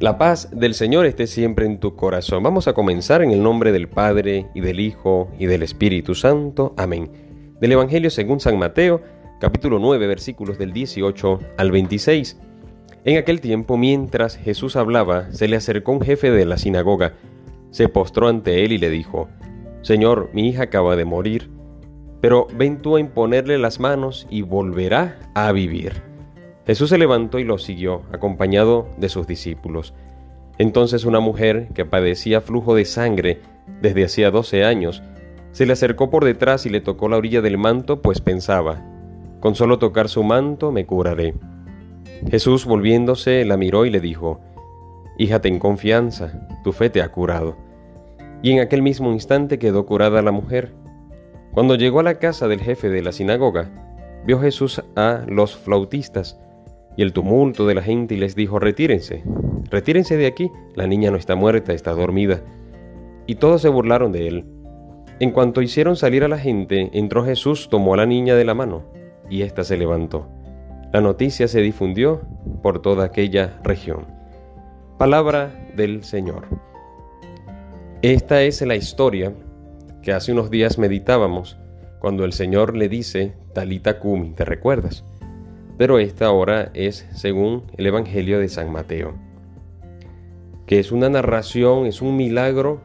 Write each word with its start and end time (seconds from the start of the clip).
La 0.00 0.16
paz 0.16 0.48
del 0.52 0.74
Señor 0.74 1.06
esté 1.06 1.26
siempre 1.26 1.66
en 1.66 1.80
tu 1.80 1.96
corazón. 1.96 2.44
Vamos 2.44 2.68
a 2.68 2.72
comenzar 2.72 3.20
en 3.20 3.32
el 3.32 3.42
nombre 3.42 3.72
del 3.72 3.88
Padre 3.88 4.46
y 4.54 4.60
del 4.60 4.78
Hijo 4.78 5.28
y 5.40 5.46
del 5.46 5.64
Espíritu 5.64 6.14
Santo. 6.14 6.72
Amén. 6.76 7.10
Del 7.60 7.72
Evangelio 7.72 8.08
según 8.08 8.38
San 8.38 8.60
Mateo, 8.60 9.02
capítulo 9.40 9.80
9, 9.80 10.06
versículos 10.06 10.56
del 10.56 10.72
18 10.72 11.40
al 11.56 11.72
26. 11.72 12.38
En 13.06 13.16
aquel 13.16 13.40
tiempo, 13.40 13.76
mientras 13.76 14.36
Jesús 14.36 14.76
hablaba, 14.76 15.32
se 15.32 15.48
le 15.48 15.56
acercó 15.56 15.90
un 15.90 16.02
jefe 16.02 16.30
de 16.30 16.44
la 16.44 16.58
sinagoga, 16.58 17.14
se 17.72 17.88
postró 17.88 18.28
ante 18.28 18.64
él 18.64 18.70
y 18.70 18.78
le 18.78 18.90
dijo, 18.90 19.28
Señor, 19.82 20.30
mi 20.32 20.48
hija 20.48 20.62
acaba 20.62 20.94
de 20.94 21.06
morir, 21.06 21.50
pero 22.20 22.46
ven 22.54 22.78
tú 22.82 22.94
a 22.94 23.00
imponerle 23.00 23.58
las 23.58 23.80
manos 23.80 24.28
y 24.30 24.42
volverá 24.42 25.18
a 25.34 25.50
vivir. 25.50 26.07
Jesús 26.68 26.90
se 26.90 26.98
levantó 26.98 27.38
y 27.38 27.44
lo 27.44 27.56
siguió, 27.56 28.02
acompañado 28.12 28.88
de 28.98 29.08
sus 29.08 29.26
discípulos. 29.26 29.94
Entonces 30.58 31.06
una 31.06 31.18
mujer 31.18 31.68
que 31.72 31.86
padecía 31.86 32.42
flujo 32.42 32.74
de 32.74 32.84
sangre 32.84 33.40
desde 33.80 34.04
hacía 34.04 34.30
doce 34.30 34.66
años, 34.66 35.02
se 35.52 35.64
le 35.64 35.72
acercó 35.72 36.10
por 36.10 36.26
detrás 36.26 36.66
y 36.66 36.68
le 36.68 36.82
tocó 36.82 37.08
la 37.08 37.16
orilla 37.16 37.40
del 37.40 37.56
manto, 37.56 38.02
pues 38.02 38.20
pensaba, 38.20 38.84
con 39.40 39.54
solo 39.54 39.78
tocar 39.78 40.10
su 40.10 40.22
manto 40.24 40.70
me 40.70 40.84
curaré. 40.84 41.34
Jesús 42.30 42.66
volviéndose 42.66 43.46
la 43.46 43.56
miró 43.56 43.86
y 43.86 43.90
le 43.90 44.00
dijo, 44.00 44.42
Hija, 45.16 45.40
ten 45.40 45.58
confianza, 45.58 46.46
tu 46.64 46.72
fe 46.72 46.90
te 46.90 47.00
ha 47.00 47.10
curado. 47.10 47.56
Y 48.42 48.52
en 48.52 48.60
aquel 48.60 48.82
mismo 48.82 49.10
instante 49.10 49.58
quedó 49.58 49.86
curada 49.86 50.20
la 50.20 50.32
mujer. 50.32 50.74
Cuando 51.52 51.76
llegó 51.76 52.00
a 52.00 52.02
la 52.02 52.18
casa 52.18 52.46
del 52.46 52.60
jefe 52.60 52.90
de 52.90 53.00
la 53.00 53.12
sinagoga, 53.12 53.70
vio 54.26 54.38
Jesús 54.38 54.84
a 54.96 55.24
los 55.26 55.56
flautistas, 55.56 56.38
y 56.98 57.02
el 57.02 57.12
tumulto 57.12 57.64
de 57.68 57.76
la 57.76 57.82
gente 57.82 58.16
y 58.16 58.18
les 58.18 58.34
dijo, 58.34 58.58
retírense, 58.58 59.22
retírense 59.70 60.16
de 60.16 60.26
aquí, 60.26 60.50
la 60.74 60.88
niña 60.88 61.12
no 61.12 61.16
está 61.16 61.36
muerta, 61.36 61.72
está 61.72 61.92
dormida. 61.92 62.40
Y 63.28 63.36
todos 63.36 63.62
se 63.62 63.68
burlaron 63.68 64.10
de 64.10 64.26
él. 64.26 64.44
En 65.20 65.30
cuanto 65.30 65.62
hicieron 65.62 65.94
salir 65.94 66.24
a 66.24 66.28
la 66.28 66.38
gente, 66.38 66.90
entró 66.92 67.24
Jesús, 67.24 67.68
tomó 67.70 67.94
a 67.94 67.98
la 67.98 68.06
niña 68.06 68.34
de 68.34 68.44
la 68.44 68.54
mano, 68.54 68.82
y 69.30 69.42
ésta 69.42 69.62
se 69.62 69.76
levantó. 69.76 70.26
La 70.92 71.00
noticia 71.00 71.46
se 71.46 71.60
difundió 71.60 72.22
por 72.64 72.82
toda 72.82 73.04
aquella 73.04 73.60
región. 73.62 74.08
Palabra 74.98 75.70
del 75.76 76.02
Señor. 76.02 76.46
Esta 78.02 78.42
es 78.42 78.60
la 78.62 78.74
historia 78.74 79.32
que 80.02 80.12
hace 80.12 80.32
unos 80.32 80.50
días 80.50 80.78
meditábamos 80.78 81.56
cuando 82.00 82.24
el 82.24 82.32
Señor 82.32 82.76
le 82.76 82.88
dice, 82.88 83.36
Talita 83.54 84.00
Kumi, 84.00 84.32
¿te 84.32 84.44
recuerdas? 84.44 85.04
Pero 85.78 86.00
esta 86.00 86.26
ahora 86.26 86.70
es 86.74 87.06
según 87.14 87.62
el 87.76 87.86
Evangelio 87.86 88.40
de 88.40 88.48
San 88.48 88.70
Mateo, 88.70 89.14
que 90.66 90.80
es 90.80 90.92
una 90.92 91.08
narración, 91.08 91.86
es 91.86 92.02
un 92.02 92.16
milagro 92.16 92.82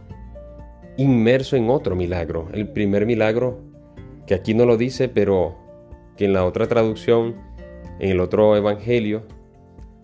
inmerso 0.96 1.56
en 1.56 1.70
otro 1.70 1.96
milagro. 1.96 2.48
El 2.54 2.70
primer 2.70 3.06
milagro, 3.06 3.60
que 4.28 4.36
aquí 4.36 4.54
no 4.54 4.66
lo 4.66 4.78
dice, 4.78 5.10
pero 5.10 5.58
que 6.16 6.26
en 6.26 6.34
la 6.34 6.46
otra 6.46 6.68
traducción, 6.68 7.36
en 8.00 8.12
el 8.12 8.20
otro 8.20 8.56
Evangelio, 8.56 9.24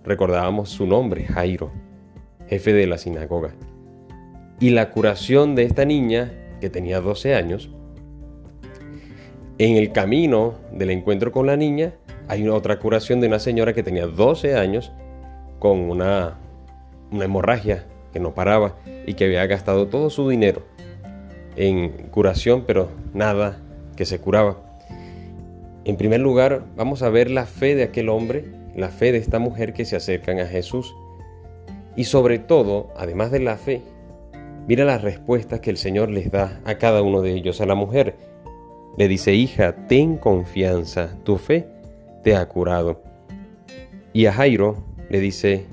recordábamos 0.03 0.69
su 0.69 0.87
nombre, 0.87 1.25
Jairo, 1.25 1.71
jefe 2.47 2.73
de 2.73 2.87
la 2.87 2.97
sinagoga. 2.97 3.53
Y 4.59 4.71
la 4.71 4.89
curación 4.89 5.55
de 5.55 5.63
esta 5.63 5.85
niña, 5.85 6.33
que 6.59 6.69
tenía 6.69 6.99
12 6.99 7.35
años, 7.35 7.69
en 9.57 9.75
el 9.75 9.91
camino 9.91 10.55
del 10.71 10.89
encuentro 10.89 11.31
con 11.31 11.45
la 11.45 11.55
niña, 11.55 11.93
hay 12.29 12.47
otra 12.47 12.77
curación 12.77 13.19
de 13.19 13.27
una 13.27 13.39
señora 13.39 13.73
que 13.73 13.81
tenía 13.81 14.05
12 14.05 14.55
años 14.55 14.91
con 15.57 15.79
una, 15.79 16.37
una 17.11 17.25
hemorragia 17.25 17.85
que 18.13 18.19
no 18.19 18.35
paraba 18.35 18.75
y 19.07 19.15
que 19.15 19.25
había 19.25 19.47
gastado 19.47 19.87
todo 19.87 20.11
su 20.11 20.29
dinero 20.29 20.61
en 21.55 21.89
curación, 22.11 22.65
pero 22.67 22.89
nada 23.15 23.59
que 23.97 24.05
se 24.05 24.19
curaba. 24.19 24.57
En 25.85 25.97
primer 25.97 26.19
lugar, 26.19 26.65
vamos 26.75 27.01
a 27.01 27.09
ver 27.09 27.31
la 27.31 27.47
fe 27.47 27.73
de 27.73 27.83
aquel 27.83 28.09
hombre, 28.09 28.45
la 28.75 28.89
fe 28.89 29.11
de 29.11 29.17
esta 29.17 29.39
mujer 29.39 29.73
que 29.73 29.85
se 29.85 29.95
acercan 29.95 30.39
a 30.39 30.45
Jesús. 30.45 30.95
Y 31.95 32.03
sobre 32.03 32.37
todo, 32.37 32.93
además 32.95 33.31
de 33.31 33.39
la 33.39 33.57
fe, 33.57 33.81
mira 34.67 34.85
las 34.85 35.01
respuestas 35.01 35.61
que 35.61 35.71
el 35.71 35.77
Señor 35.77 36.11
les 36.11 36.29
da 36.29 36.61
a 36.63 36.77
cada 36.77 37.01
uno 37.01 37.23
de 37.23 37.33
ellos. 37.33 37.59
A 37.59 37.65
la 37.65 37.75
mujer 37.75 38.15
le 38.97 39.07
dice, 39.07 39.33
hija, 39.33 39.87
ten 39.87 40.17
confianza, 40.17 41.17
tu 41.23 41.37
fe 41.37 41.78
te 42.23 42.35
ha 42.35 42.47
curado. 42.47 43.01
Y 44.13 44.25
a 44.25 44.33
Jairo 44.33 44.83
le 45.09 45.19
dice, 45.19 45.65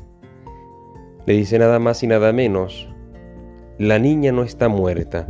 le 1.27 1.35
dice 1.35 1.59
nada 1.59 1.79
más 1.79 2.03
y 2.03 2.07
nada 2.07 2.33
menos, 2.33 2.89
la 3.79 3.99
niña 3.99 4.33
no 4.33 4.43
está 4.43 4.69
muerta, 4.69 5.27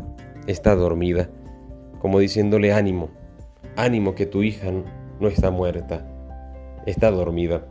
está 0.47 0.75
dormida, 0.75 1.29
como 2.01 2.19
diciéndole 2.19 2.73
ánimo, 2.73 3.11
ánimo 3.77 4.15
que 4.15 4.27
tu 4.27 4.43
hija 4.43 4.71
no 5.21 5.29
está 5.29 5.51
muerta, 5.51 6.07
está 6.87 7.11
dormida. 7.11 7.67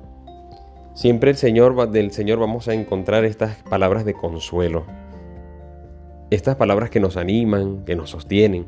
Siempre 0.94 1.32
el 1.32 1.38
Señor, 1.38 1.90
del 1.92 2.12
Señor 2.12 2.40
vamos 2.40 2.68
a 2.68 2.74
encontrar 2.74 3.26
estas 3.26 3.58
palabras 3.64 4.06
de 4.06 4.14
consuelo, 4.14 4.86
estas 6.30 6.56
palabras 6.56 6.90
que 6.90 7.00
nos 7.00 7.18
animan, 7.18 7.84
que 7.86 7.96
nos 7.96 8.10
sostienen. 8.10 8.68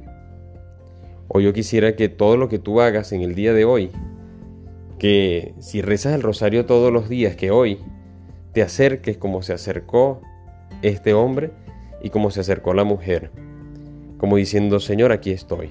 Hoy 1.29 1.45
yo 1.45 1.53
quisiera 1.53 1.95
que 1.95 2.09
todo 2.09 2.37
lo 2.37 2.49
que 2.49 2.59
tú 2.59 2.81
hagas 2.81 3.11
en 3.11 3.21
el 3.21 3.33
día 3.33 3.53
de 3.53 3.65
hoy 3.65 3.91
que 4.99 5.53
si 5.59 5.81
rezas 5.81 6.13
el 6.13 6.23
rosario 6.23 6.65
todos 6.65 6.91
los 6.91 7.09
días, 7.09 7.35
que 7.35 7.51
hoy 7.51 7.79
te 8.53 8.61
acerques 8.61 9.17
como 9.17 9.41
se 9.41 9.53
acercó 9.53 10.21
este 10.81 11.13
hombre 11.13 11.51
y 12.01 12.09
como 12.09 12.31
se 12.31 12.39
acercó 12.39 12.73
la 12.73 12.83
mujer, 12.83 13.31
como 14.17 14.37
diciendo, 14.37 14.79
Señor, 14.79 15.11
aquí 15.11 15.31
estoy. 15.31 15.69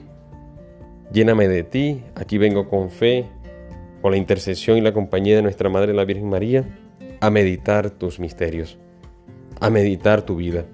Lléname 1.12 1.48
de 1.48 1.62
ti, 1.62 2.03
aquí 2.15 2.38
vengo 2.38 2.69
con 2.69 2.91
fe, 2.91 3.26
con 4.03 4.12
la 4.12 4.19
intercesión 4.19 4.78
y 4.78 4.81
la 4.81 4.92
compañía 4.92 5.36
de 5.36 5.42
nuestra 5.42 5.69
Madre 5.69 5.94
la 5.94 6.04
Virgen 6.04 6.28
María, 6.28 6.65
a 7.20 7.31
meditar 7.31 7.91
tus 7.91 8.20
misterios, 8.20 8.78
a 9.60 9.70
meditar 9.70 10.22
tu 10.22 10.36
vida. 10.36 10.65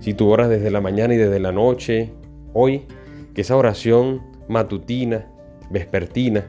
Si 0.00 0.14
tú 0.14 0.28
oras 0.30 0.48
desde 0.48 0.70
la 0.70 0.80
mañana 0.80 1.14
y 1.14 1.18
desde 1.18 1.38
la 1.38 1.52
noche, 1.52 2.10
hoy, 2.52 2.86
que 3.34 3.42
esa 3.42 3.56
oración 3.56 4.22
matutina, 4.48 5.26
vespertina, 5.70 6.44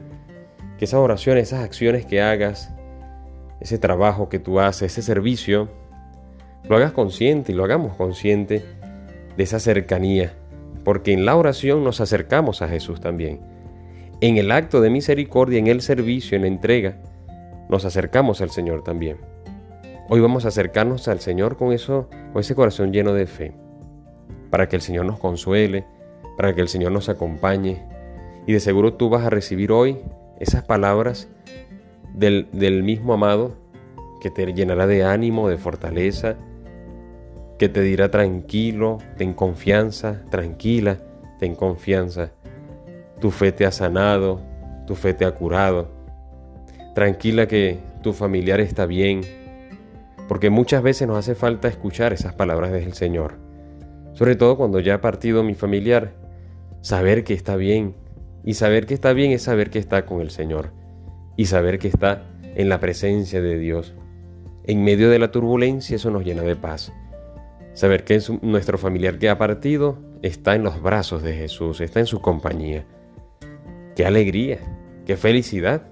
que 0.78 0.84
esas 0.84 1.00
oraciones, 1.00 1.48
esas 1.48 1.64
acciones 1.64 2.04
que 2.06 2.20
hagas, 2.20 2.72
ese 3.60 3.78
trabajo 3.78 4.28
que 4.28 4.38
tú 4.38 4.60
haces, 4.60 4.92
ese 4.92 5.02
servicio, 5.02 5.68
lo 6.68 6.76
hagas 6.76 6.92
consciente 6.92 7.52
y 7.52 7.54
lo 7.54 7.64
hagamos 7.64 7.96
consciente 7.96 8.64
de 9.36 9.42
esa 9.42 9.60
cercanía, 9.60 10.32
porque 10.84 11.12
en 11.12 11.24
la 11.24 11.36
oración 11.36 11.84
nos 11.84 12.00
acercamos 12.00 12.62
a 12.62 12.68
Jesús 12.68 13.00
también. 13.00 13.40
En 14.20 14.36
el 14.36 14.50
acto 14.50 14.80
de 14.80 14.90
misericordia, 14.90 15.58
en 15.58 15.66
el 15.66 15.80
servicio, 15.80 16.36
en 16.36 16.42
la 16.42 16.48
entrega, 16.48 16.96
nos 17.68 17.84
acercamos 17.84 18.40
al 18.40 18.50
Señor 18.50 18.82
también. 18.82 19.18
Hoy 20.08 20.20
vamos 20.20 20.44
a 20.44 20.48
acercarnos 20.48 21.08
al 21.08 21.20
Señor 21.20 21.56
con 21.56 21.72
eso, 21.72 22.08
con 22.32 22.40
ese 22.40 22.54
corazón 22.54 22.92
lleno 22.92 23.14
de 23.14 23.26
fe, 23.26 23.52
para 24.50 24.68
que 24.68 24.76
el 24.76 24.82
Señor 24.82 25.06
nos 25.06 25.18
consuele, 25.18 25.84
para 26.36 26.54
que 26.54 26.60
el 26.60 26.68
Señor 26.68 26.92
nos 26.92 27.08
acompañe. 27.08 27.82
Y 28.46 28.52
de 28.52 28.60
seguro 28.60 28.94
tú 28.94 29.08
vas 29.08 29.24
a 29.24 29.30
recibir 29.30 29.72
hoy 29.72 29.98
esas 30.40 30.64
palabras 30.64 31.28
del, 32.14 32.82
mismo 32.82 33.12
amado 33.12 33.56
que 34.20 34.30
te 34.30 34.52
llenará 34.52 34.86
de 34.86 35.04
ánimo, 35.04 35.48
de 35.48 35.58
fortaleza, 35.58 36.36
que 37.58 37.68
te 37.68 37.82
dirá 37.82 38.10
tranquilo, 38.10 38.98
ten 39.16 39.34
confianza, 39.34 40.22
tranquila, 40.30 40.98
ten 41.38 41.54
confianza. 41.54 42.32
Tu 43.20 43.30
fe 43.30 43.52
te 43.52 43.66
ha 43.66 43.70
sanado, 43.70 44.40
tu 44.86 44.94
fe 44.94 45.14
te 45.14 45.24
ha 45.24 45.32
curado. 45.32 45.88
Tranquila 46.94 47.46
que 47.46 47.78
tu 48.02 48.12
familiar 48.12 48.60
está 48.60 48.86
bien, 48.86 49.22
porque 50.28 50.50
muchas 50.50 50.82
veces 50.82 51.06
nos 51.06 51.18
hace 51.18 51.34
falta 51.34 51.68
escuchar 51.68 52.12
esas 52.12 52.34
palabras 52.34 52.72
del 52.72 52.94
Señor. 52.94 53.34
Sobre 54.14 54.36
todo 54.36 54.56
cuando 54.56 54.80
ya 54.80 54.94
ha 54.94 55.00
partido 55.00 55.42
mi 55.42 55.54
familiar, 55.54 56.12
saber 56.80 57.24
que 57.24 57.34
está 57.34 57.56
bien, 57.56 57.96
y 58.44 58.54
saber 58.54 58.86
que 58.86 58.94
está 58.94 59.12
bien 59.12 59.32
es 59.32 59.42
saber 59.42 59.70
que 59.70 59.78
está 59.78 60.04
con 60.04 60.20
el 60.20 60.30
Señor 60.30 60.70
y 61.36 61.46
saber 61.46 61.78
que 61.78 61.88
está 61.88 62.26
en 62.54 62.68
la 62.68 62.78
presencia 62.78 63.40
de 63.40 63.58
Dios. 63.58 63.94
En 64.64 64.84
medio 64.84 65.10
de 65.10 65.18
la 65.18 65.30
turbulencia 65.30 65.96
eso 65.96 66.10
nos 66.10 66.24
llena 66.24 66.42
de 66.42 66.56
paz. 66.56 66.92
Saber 67.72 68.04
que 68.04 68.20
nuestro 68.42 68.78
familiar 68.78 69.18
que 69.18 69.28
ha 69.28 69.38
partido 69.38 69.98
está 70.22 70.54
en 70.54 70.62
los 70.62 70.80
brazos 70.80 71.22
de 71.22 71.34
Jesús, 71.34 71.80
está 71.80 72.00
en 72.00 72.06
su 72.06 72.20
compañía. 72.20 72.84
Qué 73.96 74.06
alegría, 74.06 74.58
qué 75.06 75.16
felicidad 75.16 75.82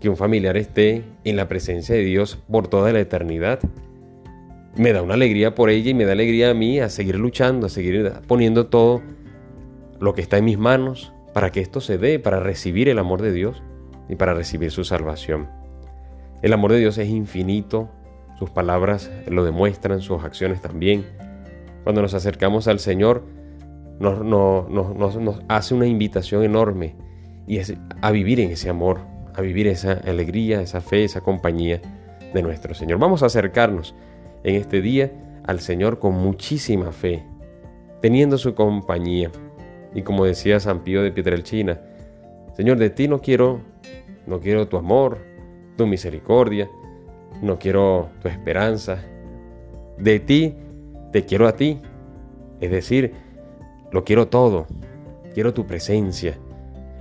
que 0.00 0.08
un 0.08 0.16
familiar 0.16 0.56
esté 0.56 1.04
en 1.24 1.36
la 1.36 1.48
presencia 1.48 1.94
de 1.94 2.02
Dios 2.02 2.38
por 2.50 2.68
toda 2.68 2.92
la 2.92 3.00
eternidad. 3.00 3.60
Me 4.76 4.92
da 4.92 5.02
una 5.02 5.14
alegría 5.14 5.54
por 5.54 5.70
ella 5.70 5.90
y 5.90 5.94
me 5.94 6.04
da 6.04 6.12
alegría 6.12 6.50
a 6.50 6.54
mí 6.54 6.78
a 6.78 6.88
seguir 6.88 7.16
luchando, 7.16 7.66
a 7.66 7.70
seguir 7.70 8.12
poniendo 8.26 8.66
todo 8.66 9.02
lo 9.98 10.14
que 10.14 10.20
está 10.20 10.38
en 10.38 10.44
mis 10.44 10.58
manos 10.58 11.12
para 11.38 11.52
que 11.52 11.60
esto 11.60 11.80
se 11.80 11.98
dé, 11.98 12.18
para 12.18 12.40
recibir 12.40 12.88
el 12.88 12.98
amor 12.98 13.22
de 13.22 13.30
Dios 13.30 13.62
y 14.08 14.16
para 14.16 14.34
recibir 14.34 14.72
su 14.72 14.82
salvación. 14.82 15.48
El 16.42 16.52
amor 16.52 16.72
de 16.72 16.80
Dios 16.80 16.98
es 16.98 17.08
infinito, 17.08 17.88
sus 18.40 18.50
palabras 18.50 19.08
lo 19.28 19.44
demuestran, 19.44 20.00
sus 20.00 20.24
acciones 20.24 20.60
también. 20.60 21.06
Cuando 21.84 22.02
nos 22.02 22.12
acercamos 22.14 22.66
al 22.66 22.80
Señor, 22.80 23.22
nos, 24.00 25.38
hace 25.46 25.74
una 25.74 25.86
invitación 25.86 26.42
enorme 26.42 26.96
y 27.46 27.58
es 27.58 27.72
a 28.02 28.10
vivir 28.10 28.40
en 28.40 28.50
ese 28.50 28.68
amor, 28.68 28.98
a 29.32 29.40
vivir 29.40 29.68
esa 29.68 29.92
alegría, 29.92 30.60
esa 30.60 30.80
fe, 30.80 31.04
esa 31.04 31.20
compañía 31.20 31.80
de 32.34 32.42
nuestro 32.42 32.74
Señor. 32.74 32.98
Vamos 32.98 33.22
a 33.22 33.26
acercarnos 33.26 33.94
en 34.42 34.56
este 34.56 34.82
día 34.82 35.12
al 35.44 35.60
Señor 35.60 36.00
con 36.00 36.14
muchísima 36.14 36.90
fe, 36.90 37.24
teniendo 38.02 38.38
su 38.38 38.56
compañía. 38.56 39.30
Y 39.94 40.02
como 40.02 40.24
decía 40.24 40.60
San 40.60 40.80
Pío 40.80 41.02
de 41.02 41.12
Pietrelchina, 41.12 41.80
Señor, 42.54 42.78
de 42.78 42.90
ti 42.90 43.08
no 43.08 43.20
quiero, 43.20 43.60
no 44.26 44.40
quiero 44.40 44.66
tu 44.68 44.76
amor, 44.76 45.18
tu 45.76 45.86
misericordia, 45.86 46.68
no 47.40 47.58
quiero 47.58 48.08
tu 48.20 48.28
esperanza. 48.28 48.98
De 49.96 50.18
ti 50.20 50.56
te 51.12 51.24
quiero 51.24 51.46
a 51.46 51.54
ti. 51.54 51.80
Es 52.60 52.70
decir, 52.70 53.14
lo 53.92 54.04
quiero 54.04 54.28
todo. 54.28 54.66
Quiero 55.34 55.54
tu 55.54 55.66
presencia. 55.66 56.36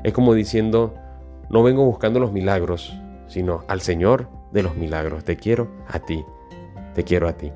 Es 0.04 0.14
como 0.14 0.34
diciendo, 0.34 0.94
no 1.50 1.64
vengo 1.64 1.84
buscando 1.86 2.20
los 2.20 2.32
milagros, 2.32 2.94
sino 3.28 3.64
al 3.68 3.82
Señor 3.82 4.30
de 4.52 4.64
los 4.64 4.76
milagros. 4.76 5.24
Te 5.24 5.38
quiero 5.38 5.70
a 5.88 6.00
ti. 6.00 6.24
Te 6.94 7.04
quiero 7.04 7.28
a 7.28 7.34
ti. 7.34 7.52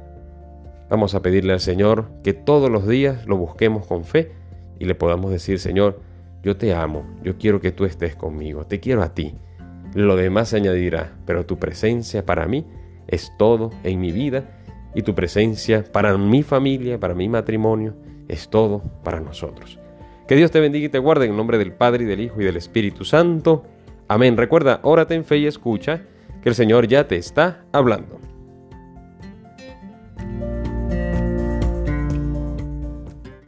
Vamos 0.89 1.13
a 1.13 1.21
pedirle 1.21 1.53
al 1.53 1.59
Señor 1.59 2.09
que 2.23 2.33
todos 2.33 2.69
los 2.69 2.87
días 2.87 3.25
lo 3.27 3.37
busquemos 3.37 3.85
con 3.85 4.03
fe 4.03 4.40
y 4.81 4.85
le 4.85 4.95
podamos 4.95 5.29
decir, 5.29 5.59
Señor, 5.59 6.01
yo 6.41 6.57
te 6.57 6.73
amo, 6.73 7.05
yo 7.21 7.37
quiero 7.37 7.61
que 7.61 7.71
tú 7.71 7.85
estés 7.85 8.15
conmigo, 8.15 8.65
te 8.65 8.79
quiero 8.79 9.03
a 9.03 9.13
ti. 9.13 9.35
Lo 9.93 10.15
demás 10.15 10.49
se 10.49 10.57
añadirá, 10.57 11.19
pero 11.27 11.45
tu 11.45 11.59
presencia 11.59 12.25
para 12.25 12.47
mí 12.47 12.65
es 13.07 13.31
todo 13.37 13.69
en 13.83 14.01
mi 14.01 14.11
vida 14.11 14.59
y 14.95 15.03
tu 15.03 15.13
presencia 15.13 15.83
para 15.83 16.17
mi 16.17 16.41
familia, 16.41 16.99
para 16.99 17.13
mi 17.13 17.29
matrimonio, 17.29 17.93
es 18.27 18.49
todo 18.49 18.81
para 19.03 19.19
nosotros. 19.19 19.77
Que 20.27 20.35
Dios 20.35 20.49
te 20.49 20.59
bendiga 20.59 20.87
y 20.87 20.89
te 20.89 20.97
guarde 20.97 21.27
en 21.27 21.37
nombre 21.37 21.59
del 21.59 21.73
Padre 21.73 22.05
y 22.05 22.07
del 22.07 22.21
Hijo 22.21 22.41
y 22.41 22.45
del 22.45 22.57
Espíritu 22.57 23.05
Santo. 23.05 23.63
Amén. 24.07 24.35
Recuerda, 24.35 24.79
órate 24.81 25.13
en 25.13 25.25
fe 25.25 25.37
y 25.37 25.45
escucha 25.45 26.01
que 26.41 26.49
el 26.49 26.55
Señor 26.55 26.87
ya 26.87 27.07
te 27.07 27.17
está 27.17 27.65
hablando. 27.71 28.19